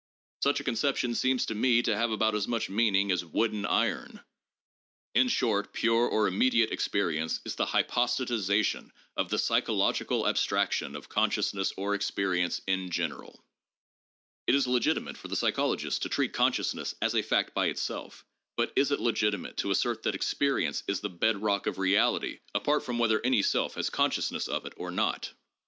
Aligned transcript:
Such 0.41 0.59
a 0.59 0.63
conception 0.63 1.13
seems 1.13 1.45
to 1.45 1.53
me 1.53 1.83
to 1.83 1.95
have 1.95 2.09
about 2.09 2.33
as 2.33 2.47
much 2.47 2.71
meaning 2.71 3.11
as 3.11 3.23
'wooden 3.23 3.67
iron.' 3.67 4.21
In 5.13 5.27
short, 5.27 5.73
pure 5.73 6.07
or 6.07 6.27
immediate 6.27 6.71
experience 6.71 7.39
is 7.45 7.53
the 7.53 7.67
hy 7.67 7.83
postatization 7.83 8.89
of 9.15 9.29
the 9.29 9.37
psychological 9.37 10.27
abstraction 10.27 10.95
of 10.95 11.07
consciousness 11.07 11.71
or 11.77 11.93
experience' 11.93 12.61
in 12.67 12.89
general.' 12.89 13.45
It 14.47 14.55
is 14.55 14.65
legitimate 14.65 15.17
for 15.17 15.27
the 15.27 15.35
psychologist 15.35 16.01
to 16.01 16.09
treat 16.09 16.33
consciousness 16.33 16.95
as 16.99 17.13
a 17.13 17.21
fact 17.21 17.53
by 17.53 17.67
itself, 17.67 18.25
but 18.57 18.73
is 18.75 18.89
it 18.89 18.99
legitimate 19.01 19.57
to 19.57 19.69
assert 19.69 20.01
that 20.01 20.15
experience 20.15 20.81
is 20.87 21.01
the 21.01 21.09
bed 21.09 21.43
rock 21.43 21.67
of 21.67 21.77
reality 21.77 22.39
apart 22.55 22.83
from 22.83 22.97
whether 22.97 23.23
any 23.23 23.43
self 23.43 23.75
has 23.75 23.91
consciousness 23.91 24.47
of 24.47 24.65
it 24.65 24.73
or 24.77 24.89
not? 24.89 25.31